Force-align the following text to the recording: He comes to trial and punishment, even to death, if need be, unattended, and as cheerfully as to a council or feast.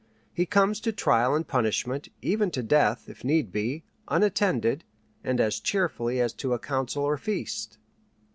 He 0.33 0.47
comes 0.47 0.79
to 0.79 0.91
trial 0.91 1.35
and 1.35 1.47
punishment, 1.47 2.09
even 2.23 2.49
to 2.57 2.63
death, 2.63 3.07
if 3.07 3.23
need 3.23 3.51
be, 3.51 3.83
unattended, 4.07 4.83
and 5.23 5.39
as 5.39 5.59
cheerfully 5.59 6.19
as 6.19 6.33
to 6.41 6.55
a 6.55 6.59
council 6.59 7.03
or 7.03 7.17
feast. 7.17 7.77